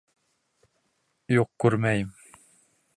[1.35, 2.13] Юҡ, күрмәйем!..